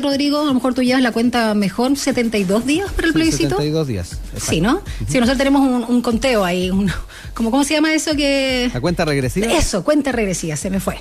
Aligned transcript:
Rodrigo? 0.00 0.40
A 0.40 0.44
lo 0.44 0.54
mejor 0.54 0.74
tú 0.74 0.82
llevas 0.82 1.02
la 1.02 1.12
cuenta 1.12 1.54
mejor, 1.54 1.96
72 1.96 2.66
días 2.66 2.92
para 2.92 3.08
el 3.08 3.12
plebiscito. 3.12 3.56
72 3.56 3.86
días. 3.86 4.18
Sí, 4.36 4.60
¿no? 4.60 4.82
Si 5.08 5.18
nosotros 5.18 5.38
tenemos 5.38 5.88
un, 5.88 6.02
conteo 6.02 6.44
ahí, 6.44 6.70
como, 7.34 7.50
¿cómo 7.50 7.64
se 7.64 7.74
llama 7.74 7.92
eso 7.94 8.14
que...? 8.14 8.70
¿La 8.72 8.80
cuenta 8.80 9.04
regresiva? 9.04 9.52
Eso, 9.52 9.84
cuenta 9.84 10.12
regresiva, 10.12 10.56
se 10.56 10.70
me 10.70 10.80
fue. 10.80 10.96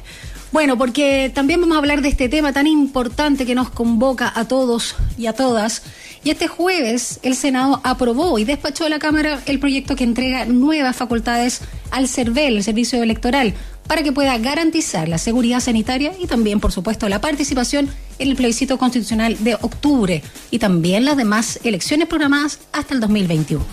Bueno, 0.52 0.78
porque 0.78 1.32
también 1.34 1.60
vamos 1.60 1.76
a 1.76 1.80
hablar 1.80 2.02
de 2.02 2.10
este 2.10 2.30
tema 2.30 2.54
tan 2.54 2.66
importante 2.66 3.46
que 3.46 3.56
nos 3.56 3.70
convoca 3.70 4.32
a 4.34 4.48
todos 4.48 4.96
y 5.18 5.28
a 5.28 5.34
todas. 5.34 5.84
Y 6.24 6.30
este 6.30 6.48
jueves 6.48 7.20
el 7.24 7.36
Senado 7.36 7.82
aprobó 7.84 8.40
y 8.40 8.46
despachó 8.46 8.86
a 8.86 8.90
la 8.90 9.00
Cámara 9.00 9.42
el 9.46 9.60
proyecto 9.60 9.96
que 9.96 10.06
entrega 10.06 10.46
nuevas 10.46 10.96
facultades 10.96 11.62
al 11.92 12.08
CERVEL, 12.08 12.58
el 12.58 12.64
Servicio 12.64 13.04
Electoral, 13.04 13.54
para 13.88 14.04
que 14.04 14.12
pueda 14.12 14.38
garantizar 14.38 15.08
la 15.08 15.18
seguridad 15.18 15.60
sanitaria 15.60 16.14
y 16.20 16.28
también, 16.28 16.60
por 16.60 16.72
supuesto, 16.72 17.10
la 17.10 17.22
participación 17.22 17.90
en 18.20 18.30
el 18.30 18.36
plebiscito 18.36 18.78
constitucional 18.78 19.44
de 19.44 19.56
octubre 19.56 20.24
y 20.52 20.60
también 20.60 21.06
las 21.06 21.18
demás 21.18 21.60
elecciones 21.64 22.08
programadas 22.08 22.60
hasta 22.72 22.94
el 22.94 23.00
2021. 23.00 23.64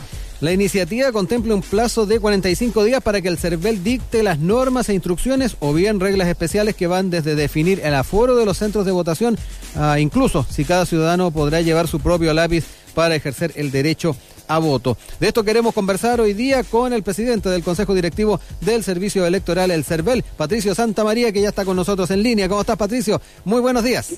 La 0.42 0.50
iniciativa 0.50 1.12
contempla 1.12 1.54
un 1.54 1.62
plazo 1.62 2.04
de 2.04 2.18
45 2.18 2.82
días 2.82 3.00
para 3.00 3.20
que 3.20 3.28
el 3.28 3.38
CERVEL 3.38 3.84
dicte 3.84 4.24
las 4.24 4.40
normas 4.40 4.88
e 4.88 4.94
instrucciones 4.94 5.56
o 5.60 5.72
bien 5.72 6.00
reglas 6.00 6.26
especiales 6.26 6.74
que 6.74 6.88
van 6.88 7.10
desde 7.10 7.36
definir 7.36 7.80
el 7.84 7.94
aforo 7.94 8.34
de 8.34 8.44
los 8.44 8.58
centros 8.58 8.84
de 8.84 8.90
votación 8.90 9.38
a 9.76 10.00
incluso 10.00 10.44
si 10.50 10.64
cada 10.64 10.84
ciudadano 10.84 11.30
podrá 11.30 11.60
llevar 11.60 11.86
su 11.86 12.00
propio 12.00 12.34
lápiz 12.34 12.64
para 12.92 13.14
ejercer 13.14 13.52
el 13.54 13.70
derecho 13.70 14.16
a 14.48 14.58
voto. 14.58 14.96
De 15.20 15.28
esto 15.28 15.44
queremos 15.44 15.74
conversar 15.74 16.20
hoy 16.20 16.34
día 16.34 16.64
con 16.64 16.92
el 16.92 17.02
presidente 17.02 17.48
del 17.48 17.62
Consejo 17.62 17.94
Directivo 17.94 18.40
del 18.60 18.82
Servicio 18.82 19.26
Electoral, 19.26 19.70
el 19.70 19.84
CERVEL, 19.84 20.24
Patricio 20.36 20.74
Santa 20.74 21.04
María, 21.04 21.32
que 21.32 21.42
ya 21.42 21.48
está 21.50 21.64
con 21.64 21.76
nosotros 21.76 22.10
en 22.10 22.22
línea. 22.22 22.48
¿Cómo 22.48 22.60
estás, 22.60 22.76
Patricio? 22.76 23.20
Muy 23.44 23.60
buenos 23.60 23.84
días. 23.84 24.14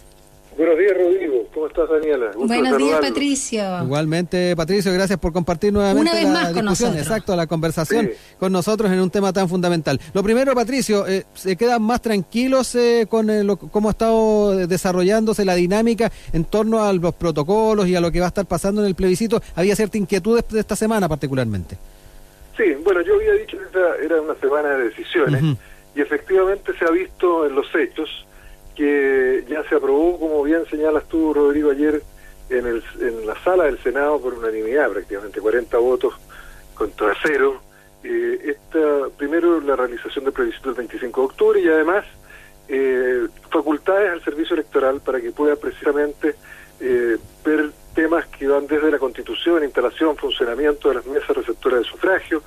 Buenos 0.56 0.78
días, 0.78 0.92
Rodrigo. 0.96 1.46
¿Cómo 1.52 1.66
estás, 1.66 1.88
Daniela? 1.88 2.30
Buenos 2.36 2.78
días, 2.78 3.00
Patricio. 3.00 3.62
Igualmente, 3.82 4.54
Patricio, 4.54 4.92
gracias 4.92 5.18
por 5.18 5.32
compartir 5.32 5.72
nuevamente 5.72 6.22
la 6.22 6.52
discusión, 6.52 6.96
exacto, 6.96 7.34
la 7.34 7.46
conversación 7.46 8.10
con 8.38 8.52
nosotros 8.52 8.90
en 8.92 9.00
un 9.00 9.10
tema 9.10 9.32
tan 9.32 9.48
fundamental. 9.48 10.00
Lo 10.12 10.22
primero, 10.22 10.54
Patricio, 10.54 11.06
eh, 11.08 11.24
¿se 11.34 11.56
quedan 11.56 11.82
más 11.82 12.02
tranquilos 12.02 12.74
eh, 12.76 13.06
con 13.08 13.30
eh, 13.30 13.44
cómo 13.72 13.88
ha 13.88 13.92
estado 13.92 14.66
desarrollándose 14.66 15.44
la 15.44 15.56
dinámica 15.56 16.12
en 16.32 16.44
torno 16.44 16.84
a 16.84 16.92
los 16.92 17.14
protocolos 17.14 17.88
y 17.88 17.96
a 17.96 18.00
lo 18.00 18.12
que 18.12 18.20
va 18.20 18.26
a 18.26 18.28
estar 18.28 18.46
pasando 18.46 18.80
en 18.80 18.86
el 18.86 18.94
plebiscito? 18.94 19.42
Había 19.56 19.74
cierta 19.74 19.98
inquietud 19.98 20.40
de 20.40 20.60
esta 20.60 20.76
semana 20.76 21.08
particularmente. 21.08 21.76
Sí, 22.56 22.74
bueno, 22.84 23.00
yo 23.00 23.14
había 23.14 23.32
dicho 23.32 23.58
que 23.58 23.64
esta 23.64 23.96
era 23.96 24.20
una 24.20 24.34
semana 24.36 24.70
de 24.70 24.84
decisiones 24.84 25.42
y 25.96 26.00
efectivamente 26.00 26.72
se 26.78 26.84
ha 26.84 26.90
visto 26.90 27.46
en 27.46 27.56
los 27.56 27.66
hechos 27.74 28.08
que 28.74 29.44
ya 29.48 29.62
se 29.68 29.76
aprobó, 29.76 30.18
como 30.18 30.42
bien 30.42 30.64
señalas 30.66 31.04
tú, 31.08 31.32
Rodrigo, 31.32 31.70
ayer 31.70 32.02
en, 32.50 32.66
el, 32.66 32.82
en 33.00 33.26
la 33.26 33.34
sala 33.42 33.64
del 33.64 33.82
Senado 33.82 34.20
por 34.20 34.34
unanimidad, 34.34 34.90
prácticamente 34.90 35.40
40 35.40 35.78
votos 35.78 36.14
contra 36.74 37.14
cero. 37.22 37.60
Eh, 38.02 38.56
esta, 38.56 39.08
primero, 39.16 39.60
la 39.60 39.76
realización 39.76 40.24
del 40.24 40.34
plebiscito 40.34 40.70
el 40.70 40.74
25 40.74 41.20
de 41.20 41.26
octubre 41.26 41.60
y 41.60 41.68
además 41.68 42.04
eh, 42.68 43.28
facultades 43.50 44.12
al 44.12 44.24
servicio 44.24 44.54
electoral 44.54 45.00
para 45.00 45.20
que 45.20 45.30
pueda 45.30 45.56
precisamente 45.56 46.34
eh, 46.80 47.16
ver 47.44 47.70
temas 47.94 48.26
que 48.26 48.46
van 48.46 48.66
desde 48.66 48.90
la 48.90 48.98
constitución, 48.98 49.64
instalación, 49.64 50.16
funcionamiento 50.16 50.88
de 50.88 50.96
las 50.96 51.06
mesas 51.06 51.28
receptoras 51.28 51.80
de 51.80 51.84
sufragio, 51.84 52.42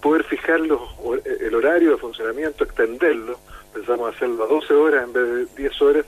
poder 0.00 0.24
fijar 0.24 0.60
los, 0.60 0.80
el 1.24 1.54
horario 1.54 1.90
de 1.90 1.96
funcionamiento, 1.96 2.64
extenderlo, 2.64 3.38
pensamos 3.76 4.14
hacerlo 4.14 4.44
a 4.44 4.46
12 4.46 4.72
horas 4.72 5.04
en 5.04 5.12
vez 5.12 5.54
de 5.54 5.62
10 5.62 5.82
horas, 5.82 6.06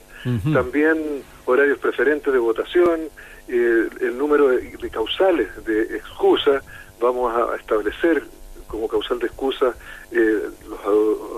también 0.53 1.23
horarios 1.45 1.77
preferentes 1.77 2.33
de 2.33 2.39
votación, 2.39 3.01
eh, 3.47 3.87
el 4.01 4.17
número 4.17 4.47
de, 4.47 4.89
causales 4.89 5.47
de 5.65 5.83
excusa, 5.97 6.63
vamos 6.99 7.31
a 7.35 7.55
establecer 7.55 8.23
como 8.67 8.87
causal 8.87 9.19
de 9.19 9.27
excusa 9.27 9.75
eh, 10.11 10.49
los 10.67 10.79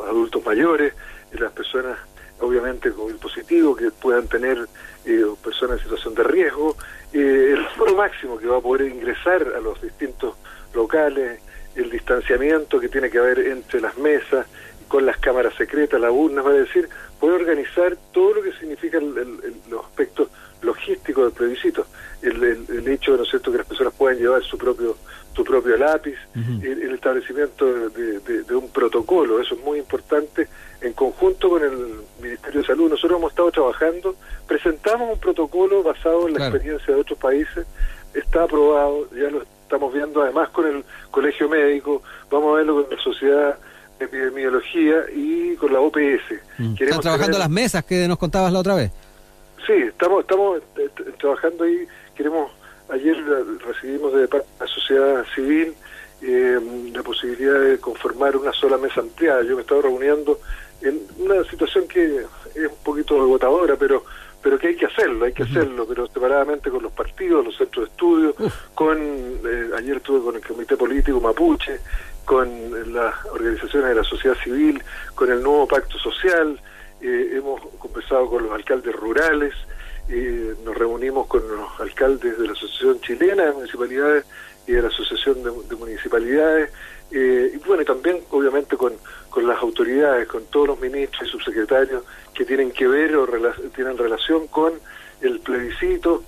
adultos 0.07 0.45
mayores, 0.45 0.93
y 1.33 1.37
las 1.37 1.51
personas 1.51 1.97
obviamente 2.39 2.91
con 2.91 3.09
el 3.11 3.17
positivo 3.17 3.75
que 3.75 3.91
puedan 3.91 4.27
tener 4.27 4.57
eh, 5.05 5.25
personas 5.43 5.79
en 5.79 5.83
situación 5.83 6.15
de 6.15 6.23
riesgo, 6.23 6.77
el 7.11 7.65
foro 7.75 7.95
máximo 7.95 8.37
que 8.37 8.47
va 8.47 8.57
a 8.57 8.61
poder 8.61 8.87
ingresar 8.87 9.45
a 9.55 9.59
los 9.59 9.81
distintos 9.81 10.35
locales, 10.73 11.41
el 11.75 11.89
distanciamiento 11.89 12.79
que 12.79 12.87
tiene 12.87 13.09
que 13.09 13.17
haber 13.17 13.39
entre 13.39 13.81
las 13.81 13.97
mesas, 13.97 14.47
con 14.91 15.05
las 15.05 15.17
cámaras 15.19 15.55
secretas, 15.55 16.01
la 16.01 16.11
urna, 16.11 16.41
va 16.41 16.49
a 16.49 16.53
decir, 16.53 16.89
puede 17.17 17.35
organizar 17.35 17.97
todo 18.11 18.33
lo 18.33 18.43
que 18.43 18.51
significa 18.51 18.97
el, 18.97 19.15
los 19.69 19.85
aspectos 19.85 20.27
logísticos 20.61 21.23
del 21.23 21.31
plebiscito. 21.31 21.85
El, 22.21 22.43
el, 22.43 22.87
hecho, 22.89 23.15
¿no 23.15 23.23
es 23.23 23.29
cierto?, 23.29 23.53
que 23.53 23.59
las 23.59 23.67
personas 23.67 23.93
puedan 23.97 24.17
llevar 24.19 24.43
su 24.43 24.57
propio 24.57 24.97
su 25.33 25.45
propio 25.45 25.77
lápiz, 25.77 26.17
el, 26.35 26.93
establecimiento 26.93 27.89
de, 27.89 28.53
un 28.53 28.67
protocolo, 28.67 29.39
eso 29.39 29.55
es 29.55 29.61
muy 29.61 29.79
importante, 29.79 30.49
en 30.81 30.91
conjunto 30.91 31.47
con 31.47 31.63
el 31.63 31.71
Ministerio 32.21 32.59
de 32.59 32.67
Salud. 32.67 32.89
Nosotros 32.89 33.17
hemos 33.17 33.31
estado 33.31 33.49
trabajando, 33.49 34.13
presentamos 34.45 35.13
un 35.13 35.19
protocolo 35.19 35.83
basado 35.83 36.27
en 36.27 36.33
la 36.33 36.49
experiencia 36.49 36.93
de 36.93 36.99
otros 36.99 37.17
países, 37.17 37.65
está 38.13 38.43
aprobado, 38.43 39.07
ya 39.11 39.29
lo 39.29 39.43
estamos 39.63 39.93
viendo 39.93 40.21
además 40.21 40.49
con 40.49 40.67
el 40.67 40.83
Colegio 41.11 41.47
Médico, 41.47 42.03
vamos 42.29 42.51
a 42.51 42.57
verlo 42.57 42.83
con 42.83 42.93
la 42.93 43.01
Sociedad 43.01 43.57
epidemiología 44.05 45.03
y 45.13 45.55
con 45.55 45.73
la 45.73 45.79
OPS. 45.79 46.33
Mm. 46.57 46.75
¿Están 46.79 47.01
trabajando 47.01 47.37
las 47.37 47.49
mesas 47.49 47.83
que 47.85 48.07
nos 48.07 48.17
contabas 48.17 48.51
la 48.51 48.59
otra 48.59 48.75
vez? 48.75 48.91
Sí, 49.65 49.73
estamos, 49.73 50.21
estamos 50.21 50.61
eh, 50.77 50.89
trabajando 51.19 51.63
ahí. 51.63 51.85
Queremos, 52.15 52.51
ayer 52.89 53.15
recibimos 53.65 54.13
de 54.13 54.27
parte 54.27 54.47
de 54.47 54.65
la 54.65 54.71
sociedad 54.71 55.25
civil 55.35 55.73
eh, 56.21 56.59
la 56.93 57.01
posibilidad 57.01 57.59
de 57.59 57.79
conformar 57.79 58.37
una 58.37 58.53
sola 58.53 58.77
mesa 58.77 59.01
ampliada. 59.01 59.41
Yo 59.43 59.55
me 59.55 59.57
he 59.57 59.61
estado 59.61 59.81
reuniendo 59.81 60.39
en 60.81 60.99
una 61.17 61.43
situación 61.45 61.87
que 61.87 62.25
es 62.55 62.67
un 62.67 62.83
poquito 62.83 63.19
agotadora, 63.19 63.75
pero 63.75 64.03
pero 64.41 64.57
que 64.57 64.69
hay 64.69 64.75
que 64.75 64.87
hacerlo, 64.87 65.25
hay 65.25 65.33
que 65.33 65.43
hacerlo, 65.43 65.85
pero 65.87 66.07
separadamente 66.07 66.71
con 66.71 66.81
los 66.81 66.91
partidos, 66.91 67.45
los 67.45 67.55
centros 67.55 67.85
de 67.85 67.91
estudio, 67.91 68.35
con 68.73 68.97
eh, 68.99 69.69
ayer 69.77 69.97
estuve 69.97 70.21
con 70.21 70.35
el 70.35 70.45
comité 70.45 70.75
político 70.75 71.21
mapuche, 71.21 71.79
con 72.31 72.93
las 72.93 73.25
organizaciones 73.25 73.89
de 73.89 73.95
la 73.95 74.05
sociedad 74.05 74.37
civil, 74.41 74.81
con 75.15 75.29
el 75.29 75.43
nuevo 75.43 75.67
pacto 75.67 75.97
social, 75.97 76.57
eh, 77.01 77.33
hemos 77.33 77.59
conversado 77.77 78.29
con 78.29 78.43
los 78.43 78.53
alcaldes 78.53 78.95
rurales, 78.95 79.53
eh, 80.07 80.55
nos 80.63 80.77
reunimos 80.77 81.27
con 81.27 81.41
los 81.45 81.77
alcaldes 81.81 82.39
de 82.39 82.47
la 82.47 82.53
Asociación 82.53 83.01
Chilena 83.01 83.47
de 83.47 83.51
Municipalidades 83.51 84.23
y 84.65 84.71
de 84.71 84.81
la 84.81 84.87
Asociación 84.87 85.43
de, 85.43 85.75
Municipalidades, 85.75 86.71
eh, 87.11 87.51
y 87.53 87.57
bueno, 87.67 87.83
también 87.83 88.21
obviamente 88.29 88.77
con, 88.77 88.93
con 89.29 89.45
las 89.45 89.61
autoridades, 89.61 90.25
con 90.29 90.45
todos 90.45 90.67
los 90.67 90.79
ministros 90.79 91.27
y 91.27 91.31
subsecretarios 91.31 92.01
que 92.33 92.45
tienen 92.45 92.71
que 92.71 92.87
ver 92.87 93.13
o 93.17 93.27
tienen 93.75 93.97
relación 93.97 94.47
con 94.47 94.71
el 95.19 95.41
plebiscito. 95.41 96.23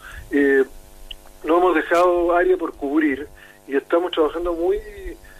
no 1.45 1.57
hemos 1.59 1.75
dejado 1.75 2.35
área 2.35 2.57
por 2.57 2.73
cubrir 2.73 3.25
y 3.69 3.77
estamos 3.77 4.11
trabajando 4.11 4.51
muy 4.53 4.81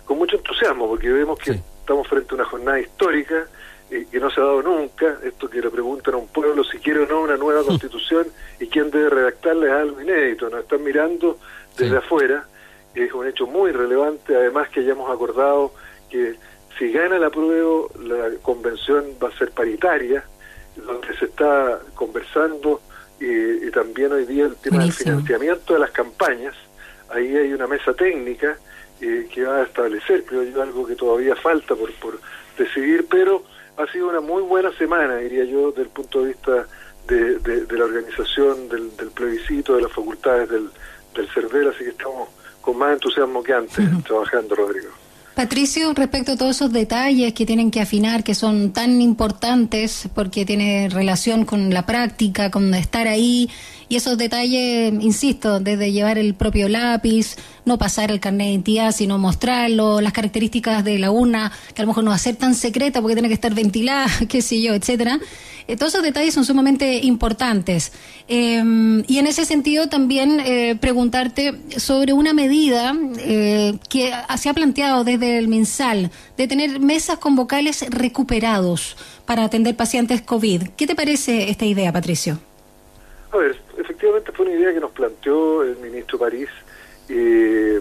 con 0.06 0.18
mucho 0.18 0.38
entusiasmo, 0.38 0.88
porque 0.88 1.10
vemos 1.10 1.40
que 1.40 1.52
estamos 1.52 2.08
frente 2.08 2.32
a 2.32 2.36
una 2.36 2.46
jornada 2.46 2.80
histórica 2.80 3.48
eh, 3.92 4.08
que 4.12 4.20
no 4.20 4.30
se 4.32 4.42
ha 4.42 4.44
dado 4.44 4.62
nunca, 4.62 5.18
esto 5.24 5.50
que 5.50 5.62
le 5.62 5.70
preguntan 5.70 6.16
a 6.16 6.18
un 6.18 6.28
pueblo 6.28 6.64
si 6.64 6.80
quiere 6.80 7.02
o 7.02 7.06
no 7.06 7.22
una 7.22 7.38
nueva 7.38 7.64
constitución 7.64 8.28
y 8.60 8.68
quién 8.68 8.90
debe 8.90 9.10
redactarla 9.10 9.68
es 9.68 9.74
algo 9.74 10.02
inédito, 10.02 10.50
nos 10.50 10.62
están 10.62 10.84
mirando 10.84 11.38
desde 11.78 11.98
afuera, 11.98 12.46
es 12.96 13.12
un 13.14 13.28
hecho 13.28 13.46
muy 13.48 13.72
relevante, 13.72 14.36
además 14.36 14.70
que 14.70 14.82
hayamos 14.82 15.12
acordado 15.12 15.74
que 16.10 16.36
si 16.78 16.92
gana 16.92 17.20
la 17.20 17.30
prueba, 17.30 17.88
la 18.04 18.30
convención 18.42 19.06
va 19.22 19.30
a 19.30 19.38
ser 19.38 19.52
paritaria, 19.52 20.24
donde 20.76 21.16
se 21.18 21.26
está 21.26 21.80
conversando 21.94 22.82
y, 23.20 23.70
también 23.72 24.12
hoy 24.12 24.26
día 24.26 24.46
el 24.46 24.56
tema 24.56 24.84
del 24.84 24.92
financiamiento 24.92 25.74
de 25.74 25.80
las 25.80 25.92
campañas, 25.92 26.56
ahí 27.10 27.36
hay 27.36 27.54
una 27.54 27.68
mesa 27.68 27.94
técnica 27.94 28.58
que 29.30 29.44
va 29.44 29.58
a 29.58 29.64
establecer, 29.64 30.26
creo 30.26 30.44
yo, 30.44 30.62
algo 30.62 30.86
que 30.86 30.96
todavía 30.96 31.36
falta 31.36 31.76
por, 31.76 31.92
por 31.94 32.20
decidir, 32.58 33.08
pero 33.10 33.44
ha 33.78 33.92
sido 33.92 34.10
una 34.10 34.22
muy 34.22 34.44
buena 34.44 34.72
semana, 34.78 35.18
diría 35.18 35.46
yo, 35.46 35.70
desde 35.70 35.84
el 35.84 35.90
punto 35.90 36.22
de 36.22 36.28
vista 36.28 36.68
de, 37.08 37.40
de, 37.40 37.78
la 37.78 37.86
organización, 37.86 38.70
del, 38.70 38.96
del, 38.96 39.10
plebiscito, 39.10 39.76
de 39.76 39.82
las 39.82 39.92
facultades 39.92 40.50
del, 40.50 40.70
del 41.16 41.30
CERVEL, 41.30 41.70
así 41.70 41.84
que 41.84 41.90
estamos 41.90 42.30
con 42.62 42.78
más 42.78 42.94
entusiasmo 42.94 43.44
que 43.44 43.54
antes 43.54 44.04
trabajando, 44.06 44.56
Rodrigo. 44.56 44.90
Patricio, 45.36 45.92
respecto 45.96 46.34
a 46.34 46.38
todos 46.38 46.58
esos 46.58 46.72
detalles 46.72 47.34
que 47.34 47.46
tienen 47.48 47.72
que 47.72 47.82
afinar, 47.82 48.24
que 48.24 48.36
son 48.36 48.72
tan 48.72 49.02
importantes 49.02 50.08
porque 50.14 50.46
tiene 50.46 50.90
relación 50.90 51.44
con 51.44 51.74
la 51.74 51.88
práctica, 51.88 52.52
con 52.52 52.72
estar 52.76 53.08
ahí 53.08 53.50
Y 53.94 53.98
esos 53.98 54.18
detalles, 54.18 54.92
insisto, 55.02 55.60
desde 55.60 55.92
llevar 55.92 56.18
el 56.18 56.34
propio 56.34 56.68
lápiz, 56.68 57.36
no 57.64 57.78
pasar 57.78 58.10
el 58.10 58.20
carnet 58.20 58.48
de 58.48 58.52
identidad, 58.54 58.92
sino 58.92 59.20
mostrarlo, 59.20 60.02
las 60.02 60.14
características 60.14 60.84
de 60.84 60.98
la 60.98 61.12
urna, 61.12 61.52
que 61.76 61.84
a 61.84 61.86
lo 61.86 61.90
mejor 61.90 62.04
no 62.04 62.10
va 62.10 62.16
a 62.16 62.18
ser 62.18 62.36
tan 62.36 62.56
secreta 62.56 63.02
porque 63.02 63.14
tiene 63.14 63.28
que 63.28 63.36
estar 63.36 63.54
ventilada, 63.54 64.08
qué 64.28 64.42
sé 64.42 64.64
yo, 64.64 64.74
etcétera. 64.74 65.20
Eh, 65.68 65.78
todos 65.78 65.94
esos 65.94 66.04
detalles 66.04 66.34
son 66.34 66.44
sumamente 66.44 67.02
importantes. 67.04 67.92
Em, 68.28 69.04
y 69.08 69.20
en 69.20 69.28
ese 69.28 69.46
sentido 69.46 69.88
también 69.90 70.40
eh, 70.40 70.76
preguntarte 70.82 71.54
sobre 71.78 72.14
una 72.14 72.34
medida 72.34 72.96
eh, 73.20 73.78
que 73.92 74.12
se 74.40 74.50
ha 74.50 74.56
planteado 74.56 75.04
desde 75.04 75.38
el 75.38 75.48
MinSal, 75.50 76.10
de 76.36 76.48
tener 76.48 76.80
mesas 76.80 77.20
con 77.20 77.36
vocales 77.36 77.86
recuperados 77.92 78.98
para 79.28 79.44
atender 79.44 79.76
pacientes 79.76 80.24
COVID. 80.24 80.70
¿Qué 80.76 80.88
te 80.88 80.96
parece 80.96 81.52
esta 81.52 81.66
idea, 81.66 81.94
Patricio? 81.94 82.40
A 83.32 83.38
ver, 83.38 83.63
efectivamente 84.04 84.32
fue 84.34 84.46
una 84.46 84.56
idea 84.56 84.74
que 84.74 84.80
nos 84.80 84.92
planteó 84.92 85.64
el 85.64 85.78
ministro 85.78 86.20
París. 86.20 86.50
Eh, 87.08 87.80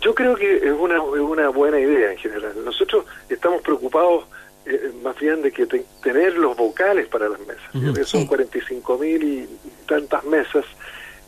yo 0.00 0.14
creo 0.14 0.34
que 0.34 0.56
es 0.56 0.72
una, 0.72 0.96
es 0.96 1.20
una 1.20 1.48
buena 1.48 1.78
idea 1.78 2.10
en 2.10 2.18
general. 2.18 2.52
Nosotros 2.64 3.04
estamos 3.28 3.62
preocupados 3.62 4.24
eh, 4.66 4.92
más 5.02 5.16
bien 5.18 5.42
de 5.42 5.52
que 5.52 5.66
tener 6.02 6.36
los 6.36 6.56
vocales 6.56 7.06
para 7.06 7.28
las 7.28 7.38
mesas. 7.40 8.08
Son 8.08 8.26
45 8.26 8.98
mil 8.98 9.22
y 9.22 9.48
tantas 9.86 10.24
mesas 10.24 10.64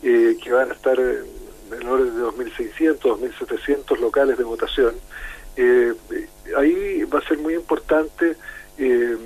eh, 0.03 0.35
que 0.43 0.51
van 0.51 0.71
a 0.71 0.73
estar 0.73 0.99
en 0.99 1.81
el 1.81 1.87
orden 1.87 2.15
de 2.17 2.23
2.600, 2.23 2.99
2.700 2.99 3.97
locales 3.99 4.37
de 4.37 4.43
votación. 4.43 4.95
Eh, 5.55 5.93
ahí 6.57 7.03
va 7.03 7.19
a 7.19 7.27
ser 7.27 7.37
muy 7.37 7.53
importante 7.53 8.35
el 8.77 9.17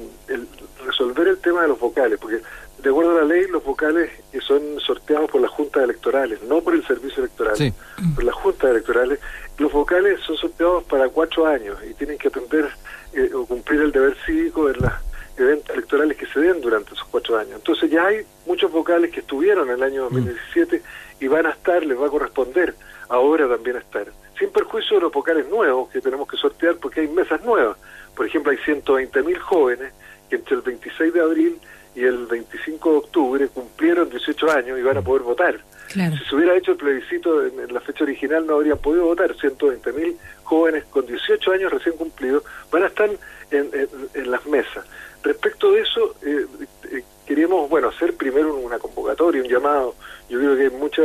resolver 0.85 1.27
el 1.27 1.39
tema 1.39 1.63
de 1.63 1.69
los 1.69 1.79
vocales, 1.79 2.19
porque 2.21 2.39
de 2.81 2.89
acuerdo 2.89 3.11
a 3.11 3.21
la 3.21 3.25
ley, 3.25 3.47
los 3.47 3.63
vocales 3.63 4.09
son 4.41 4.79
sorteados 4.79 5.29
por 5.29 5.41
las 5.41 5.51
juntas 5.51 5.83
electorales, 5.83 6.41
no 6.43 6.61
por 6.61 6.73
el 6.73 6.85
servicio 6.85 7.23
electoral, 7.23 7.73
por 8.15 8.23
las 8.23 8.35
juntas 8.35 8.71
electorales. 8.71 9.19
Los 9.57 9.71
vocales 9.71 10.19
son 10.21 10.37
sorteados 10.37 10.83
para 10.85 11.09
cuatro 11.09 11.45
años 11.45 11.77
y 11.89 11.93
tienen 11.93 12.17
que 12.17 12.29
atender 12.29 12.69
eh, 13.13 13.31
o 13.33 13.45
cumplir 13.45 13.81
el 13.81 13.91
deber 13.91 14.15
cívico 14.25 14.69
en 14.69 14.77
los 14.81 14.91
eventos 15.37 15.75
electorales 15.75 16.17
que 16.17 16.25
se 16.27 16.39
den 16.39 16.61
durante 16.61 16.93
esos 16.93 17.05
cuatro 17.05 17.37
años. 17.37 17.55
Entonces 17.55 17.89
ya 17.89 18.05
hay 18.05 18.25
muchos 18.45 18.71
vocales 18.71 19.11
que 19.11 19.19
estuvieron 19.19 19.67
en 19.69 19.75
el 19.75 19.83
año 19.83 20.03
2017 20.03 20.77
mm. 20.77 21.23
y 21.23 21.27
van 21.27 21.45
a 21.45 21.51
estar, 21.51 21.85
les 21.85 21.99
va 21.99 22.07
a 22.07 22.09
corresponder 22.09 22.75
ahora 23.09 23.47
también 23.47 23.77
estar. 23.77 24.07
Sin 24.37 24.49
perjuicio 24.51 24.97
de 24.97 25.03
los 25.03 25.11
vocales 25.11 25.47
nuevos 25.49 25.89
que 25.89 25.99
tenemos 25.99 26.27
que 26.27 26.37
sortear 26.37 26.75
porque 26.77 27.01
hay 27.01 27.07
mesas 27.09 27.43
nuevas. 27.43 27.77
Por 28.15 28.25
ejemplo, 28.25 28.51
hay 28.51 28.57
120 28.59 29.23
mil 29.23 29.37
jóvenes 29.39 29.91
que 30.29 30.37
entre 30.37 30.55
el 30.55 30.61
26 30.61 31.13
de 31.13 31.21
abril 31.21 31.59
y 31.95 32.03
el 32.03 32.25
25 32.27 32.91
de 32.91 32.97
octubre 32.97 33.47
cumplieron 33.49 34.09
18 34.09 34.51
años 34.51 34.79
y 34.79 34.81
van 34.81 34.97
a 34.97 35.01
poder 35.01 35.23
votar. 35.23 35.59
Si 35.89 35.99
se 35.99 36.35
hubiera 36.35 36.55
hecho 36.55 36.73
el 36.73 36.77
plebiscito 36.77 37.43
en, 37.45 37.73
la 37.73 37.79
fecha 37.79 38.03
original 38.03 38.45
no 38.45 38.55
habrían 38.55 38.77
podido 38.77 39.05
votar. 39.05 39.35
120 39.35 39.91
mil 39.93 40.17
jóvenes 40.43 40.83
con 40.85 41.05
18 41.05 41.51
años 41.51 41.71
recién 41.71 41.95
cumplidos 41.95 42.43
van 42.71 42.83
a 42.83 42.87
estar 42.87 43.09
en, 43.49 44.29
las 44.29 44.45
mesas. 44.45 44.85
Respecto 45.23 45.71
de 45.71 45.81
eso, 45.81 46.15
eh, 46.23 46.45
eh, 46.91 47.03
queremos 47.25 47.67
bueno 47.69 47.89
hacer 47.89 48.15
primero 48.15 48.55
una 48.55 48.77
convocatoria, 48.77 49.41
un 49.41 49.49
llamado. 49.49 49.95
Yo 50.29 50.37
creo 50.37 50.55
que 50.55 50.69
mucha 50.69 51.01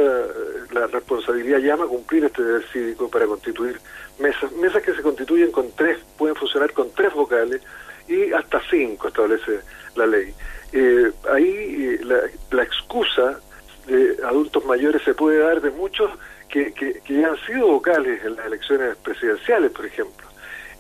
la 0.73 0.87
responsabilidad 0.89 1.59
llama 1.59 1.85
a 1.85 1.89
cumplir 1.89 2.25
este 2.27 2.43
deber 2.43 2.65
cívico 2.71 3.09
para 3.09 3.27
constituir 3.27 3.81
mesas, 4.19 4.53
mesas 4.53 4.83
que 4.83 4.95
se 4.95 5.03
constituyen 5.03 5.51
con 5.51 5.73
tres, 5.73 5.99
pueden 6.19 6.37
funcionar 6.37 6.73
con 6.73 6.91
tres 6.93 7.13
vocales 7.15 7.63
y 8.07 8.33
hasta 8.33 8.61
cinco 8.71 9.09
establece 9.09 9.61
la 9.97 10.07
ley. 10.07 10.35
Eh, 10.77 11.13
ahí 11.33 11.99
la, 11.99 12.17
la 12.51 12.63
excusa 12.65 13.39
de 13.87 14.19
adultos 14.25 14.65
mayores 14.65 15.03
se 15.03 15.15
puede 15.15 15.39
dar 15.39 15.61
de 15.61 15.71
muchos 15.71 16.11
que, 16.49 16.73
que, 16.73 17.01
que 17.01 17.25
han 17.25 17.37
sido 17.47 17.69
vocales 17.69 18.25
en 18.25 18.35
las 18.35 18.47
elecciones 18.47 18.97
presidenciales, 18.97 19.71
por 19.71 19.87
ejemplo. 19.87 20.27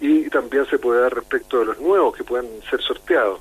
Y 0.01 0.29
también 0.31 0.67
se 0.67 0.79
puede 0.79 1.01
dar 1.01 1.15
respecto 1.15 1.61
de 1.61 1.67
los 1.67 1.81
nuevos 1.81 2.17
que 2.17 2.25
puedan 2.25 2.47
ser 2.69 2.83
sorteados. 2.83 3.41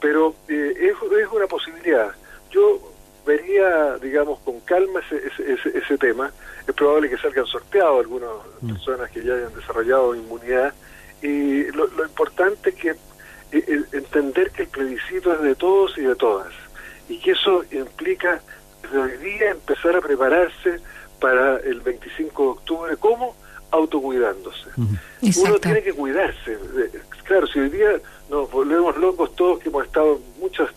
Pero 0.00 0.34
eh, 0.48 0.74
es, 0.78 0.92
es, 0.92 1.28
una 1.32 1.46
posibilidad. 1.46 2.14
Yo 2.50 2.80
vería, 3.24 3.96
digamos, 3.96 4.40
con 4.40 4.60
calma 4.60 5.00
ese, 5.00 5.52
ese, 5.52 5.78
ese, 5.78 5.96
tema. 5.96 6.30
Es 6.68 6.74
probable 6.74 7.08
que 7.08 7.16
salgan 7.16 7.46
sorteados 7.46 8.00
algunas 8.00 8.30
mm. 8.60 8.72
personas 8.74 9.10
que 9.10 9.24
ya 9.24 9.34
hayan 9.34 9.54
desarrollado 9.54 10.14
inmunidad. 10.14 10.74
Y 11.22 11.70
lo, 11.72 11.86
lo 11.86 12.04
importante 12.04 12.70
es 12.70 12.76
que 12.76 12.90
eh, 12.90 12.96
entender 13.92 14.50
que 14.50 14.62
el 14.62 14.68
plebiscito 14.68 15.34
es 15.34 15.42
de 15.42 15.54
todos 15.54 15.96
y 15.98 16.02
de 16.02 16.14
todas. 16.16 16.52
Y 17.08 17.18
que 17.18 17.32
eso 17.32 17.64
implica 17.70 18.40
desde 18.82 18.98
hoy 18.98 19.16
día 19.18 19.50
empezar 19.50 19.96
a 19.96 20.00
prepararse 20.00 20.80
para 21.20 21.56
el 21.58 21.80
25 21.80 22.42
de 22.42 22.48
octubre. 22.48 22.96
¿Cómo? 22.98 23.36
Autocuidándose. 23.70 24.70
Uno 24.76 25.58
tiene 25.58 25.82
que 25.82 25.92
cuidarse. 25.92 26.58
Claro, 27.24 27.46
si 27.46 27.58
hoy 27.58 27.70
día 27.70 28.00
nos 28.30 28.50
volvemos 28.50 28.96
locos 28.96 29.34
todos 29.34 29.58
que 29.60 29.68
hemos 29.68 29.84
estado 29.86 30.20
muchas, 30.38 30.68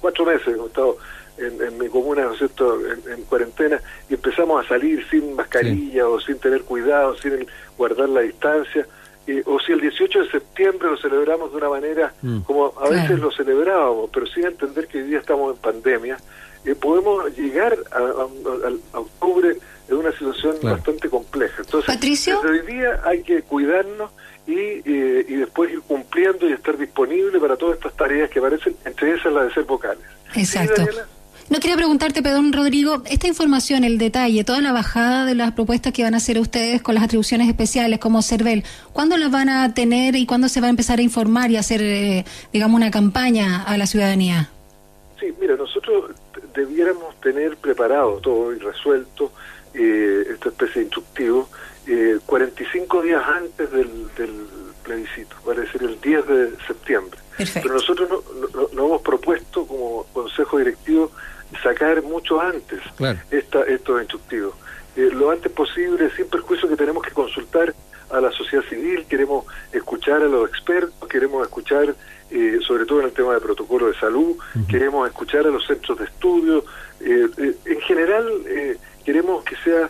cuatro 0.00 0.24
meses 0.24 0.48
hemos 0.48 0.68
estado 0.68 0.96
en, 1.38 1.78
mi 1.78 1.88
comuna, 1.88 2.24
¿no 2.24 2.32
es 2.32 2.38
cierto?, 2.38 2.78
en, 2.86 3.22
cuarentena, 3.22 3.80
y 4.08 4.14
empezamos 4.14 4.64
a 4.64 4.68
salir 4.68 5.06
sin 5.08 5.34
mascarilla 5.34 6.08
o 6.08 6.20
sin 6.20 6.38
tener 6.38 6.62
cuidado, 6.62 7.16
sin 7.18 7.46
guardar 7.76 8.08
la 8.08 8.22
distancia, 8.22 8.86
o 9.46 9.58
si 9.60 9.72
el 9.72 9.80
18 9.80 10.24
de 10.24 10.30
septiembre 10.30 10.90
lo 10.90 10.96
celebramos 10.96 11.50
de 11.50 11.56
una 11.58 11.68
manera 11.68 12.14
mm. 12.22 12.40
como 12.40 12.72
a 12.80 12.88
veces 12.88 13.18
lo 13.18 13.30
celebrábamos, 13.30 14.10
pero 14.12 14.26
sin 14.26 14.46
entender 14.46 14.86
que 14.86 14.98
hoy 14.98 15.04
día 15.04 15.18
estamos 15.18 15.54
en 15.54 15.60
pandemia, 15.60 16.18
eh, 16.64 16.74
podemos 16.74 17.36
llegar 17.36 17.76
a, 17.92 18.98
octubre 18.98 19.56
en 19.88 19.96
una 19.96 20.12
situación 20.12 20.56
bastante 20.62 21.08
compleja. 21.08 21.62
Entonces, 21.62 22.00
desde 22.00 22.48
hoy 22.48 22.66
día 22.66 23.00
hay 23.04 23.22
que 23.22 23.42
cuidarnos 23.42 24.10
y, 24.46 24.52
eh, 24.54 25.26
y 25.28 25.34
después 25.36 25.70
ir 25.70 25.80
cumpliendo 25.82 26.48
y 26.48 26.52
estar 26.52 26.76
disponible 26.76 27.38
para 27.38 27.56
todas 27.56 27.76
estas 27.76 27.94
tareas 27.96 28.30
que 28.30 28.38
aparecen, 28.38 28.76
entre 28.84 29.14
esas 29.14 29.32
la 29.32 29.44
de 29.44 29.52
ser 29.52 29.64
vocales. 29.64 30.04
Exacto. 30.34 30.82
No 31.50 31.60
quería 31.60 31.76
preguntarte, 31.76 32.22
perdón, 32.22 32.52
Rodrigo, 32.52 33.02
esta 33.06 33.26
información, 33.26 33.84
el 33.84 33.96
detalle, 33.96 34.44
toda 34.44 34.60
la 34.60 34.72
bajada 34.72 35.24
de 35.24 35.34
las 35.34 35.52
propuestas 35.52 35.92
que 35.92 36.02
van 36.02 36.14
a 36.14 36.18
hacer 36.18 36.38
ustedes 36.38 36.82
con 36.82 36.94
las 36.94 37.04
atribuciones 37.04 37.48
especiales 37.48 37.98
como 37.98 38.22
CERVEL, 38.22 38.64
¿cuándo 38.92 39.16
las 39.16 39.30
van 39.30 39.48
a 39.48 39.72
tener 39.72 40.14
y 40.16 40.26
cuándo 40.26 40.48
se 40.48 40.60
va 40.60 40.66
a 40.66 40.70
empezar 40.70 40.98
a 40.98 41.02
informar 41.02 41.50
y 41.50 41.56
hacer, 41.56 41.80
eh, 41.82 42.24
digamos, 42.52 42.76
una 42.76 42.90
campaña 42.90 43.62
a 43.62 43.78
la 43.78 43.86
ciudadanía? 43.86 44.50
Sí, 45.18 45.32
mira, 45.40 45.56
nosotros 45.56 46.12
debiéramos 46.54 47.18
tener 47.20 47.56
preparado 47.56 48.18
todo 48.18 48.52
y 48.52 48.58
resuelto 48.58 49.32
eh, 49.74 50.24
esta 50.30 50.50
especie 50.50 50.80
de 50.80 50.82
instructivo 50.82 51.48
eh, 51.86 52.18
45 52.26 53.02
días 53.02 53.22
antes 53.26 53.70
del, 53.70 53.88
plebiscito, 54.84 55.36
vale 55.44 55.62
decir 55.62 55.82
el 55.82 56.00
10 56.00 56.26
de 56.26 56.50
septiembre. 56.66 57.18
Pero 57.36 57.74
nosotros 57.74 58.08
no, 58.08 58.68
no, 58.72 58.86
hemos 58.86 59.02
propuesto 59.02 59.66
como 59.66 60.04
Consejo 60.12 60.58
Directivo 60.58 61.12
sacar 61.62 62.02
mucho 62.02 62.40
antes 62.40 62.80
esta, 63.30 63.62
estos 63.62 64.00
instructivos. 64.00 64.54
Eh, 64.96 65.10
lo 65.12 65.30
antes 65.30 65.50
posible, 65.52 66.10
sin 66.16 66.26
perjuicio 66.26 66.68
que 66.68 66.76
tenemos 66.76 67.02
que 67.02 67.10
consultar 67.10 67.74
a 68.10 68.20
la 68.20 68.32
sociedad 68.32 68.64
civil, 68.64 69.04
queremos 69.08 69.44
escuchar 69.72 70.22
a 70.22 70.26
los 70.26 70.48
expertos, 70.48 71.08
queremos 71.08 71.42
escuchar 71.42 71.94
eh, 72.30 72.58
sobre 72.66 72.84
todo 72.84 73.00
en 73.00 73.06
el 73.06 73.12
tema 73.12 73.32
de 73.32 73.40
protocolo 73.40 73.86
de 73.86 73.94
salud, 73.94 74.36
queremos 74.68 75.08
escuchar 75.08 75.46
a 75.46 75.50
los 75.50 75.66
centros 75.66 75.98
de 75.98 76.04
estudio, 76.04 76.62
eh, 77.00 77.26
eh, 77.38 77.56
en 77.64 77.80
general 77.80 78.26
queremos 79.02 79.42
que 79.44 79.56
sea, 79.56 79.88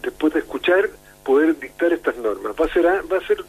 después 0.00 0.32
de 0.32 0.40
escuchar, 0.40 0.88
poder 1.24 1.58
dictar 1.58 1.92
estas 1.92 2.16
normas. 2.18 2.54
Va 2.60 2.66
a 2.66 2.72
ser, 2.72 2.86
va 2.86 3.18
a 3.18 3.26
ser, 3.26 3.44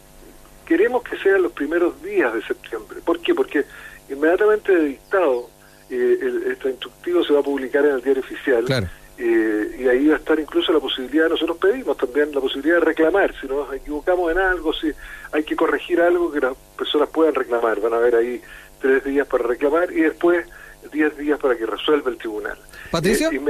publicar 7.72 7.84
en 7.86 7.94
el 7.96 8.02
diario 8.02 8.22
oficial. 8.22 8.90
Eh, 9.18 9.76
y 9.78 9.88
ahí 9.88 10.08
va 10.08 10.14
a 10.14 10.18
estar 10.18 10.38
incluso 10.40 10.72
la 10.72 10.80
posibilidad, 10.80 11.28
nosotros 11.28 11.58
pedimos 11.58 11.96
también 11.96 12.34
la 12.34 12.40
posibilidad 12.40 12.76
de 12.76 12.80
reclamar, 12.80 13.32
si 13.40 13.46
nos 13.46 13.72
equivocamos 13.72 14.32
en 14.32 14.38
algo, 14.38 14.72
si 14.72 14.90
hay 15.30 15.44
que 15.44 15.54
corregir 15.54 16.00
algo, 16.00 16.32
que 16.32 16.40
las 16.40 16.54
personas 16.76 17.08
puedan 17.10 17.34
reclamar, 17.34 17.80
van 17.80 17.92
a 17.92 17.96
haber 17.96 18.16
ahí 18.16 18.40
tres 18.80 19.04
días 19.04 19.26
para 19.28 19.44
reclamar 19.44 19.92
y 19.92 20.00
después 20.00 20.46
diez 20.92 21.16
días 21.16 21.38
para 21.38 21.56
que 21.56 21.66
resuelva 21.66 22.10
el 22.10 22.16
tribunal. 22.16 22.58
Patricio. 22.90 23.30
Eh, 23.30 23.40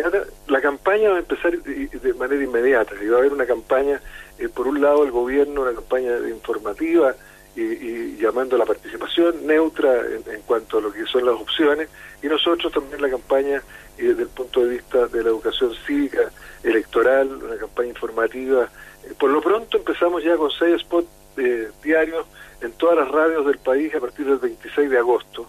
la 0.48 0.60
campaña 0.60 1.10
va 1.10 1.16
a 1.16 1.20
empezar 1.20 1.56
de 1.56 2.14
manera 2.14 2.42
inmediata, 2.42 2.94
y 3.02 3.06
va 3.06 3.16
a 3.16 3.20
haber 3.20 3.32
una 3.32 3.46
campaña, 3.46 4.00
eh, 4.38 4.48
por 4.48 4.66
un 4.66 4.80
lado 4.80 5.04
el 5.04 5.10
gobierno, 5.10 5.62
una 5.62 5.72
campaña 5.72 6.18
informativa, 6.28 7.14
y, 7.54 8.16
llamando 8.16 8.56
a 8.56 8.58
la 8.60 8.66
participación 8.66 9.46
neutra 9.46 10.02
en, 10.06 10.42
cuanto 10.42 10.78
a 10.78 10.80
lo 10.80 10.92
que 10.92 11.04
son 11.06 11.26
las 11.26 11.34
opciones 11.34 11.88
y 12.22 12.26
nosotros 12.26 12.72
también 12.72 13.02
la 13.02 13.10
campaña 13.10 13.62
eh, 13.98 14.04
desde 14.04 14.22
el 14.22 14.28
punto 14.28 14.64
de 14.64 14.70
vista 14.70 15.06
de 15.08 15.22
la 15.22 15.30
educación 15.30 15.74
cívica, 15.86 16.30
electoral, 16.62 17.28
una 17.42 17.56
campaña 17.56 17.88
informativa. 17.90 18.70
Eh, 19.04 19.12
por 19.18 19.30
lo 19.30 19.40
pronto 19.40 19.76
empezamos 19.76 20.22
ya 20.22 20.36
con 20.36 20.50
seis 20.50 20.80
spots 20.80 21.08
eh, 21.36 21.70
diarios 21.82 22.26
en 22.60 22.72
todas 22.72 22.96
las 22.96 23.08
radios 23.08 23.44
del 23.44 23.58
país 23.58 23.94
a 23.94 24.00
partir 24.00 24.26
del 24.26 24.38
26 24.38 24.90
de 24.90 24.98
agosto. 24.98 25.46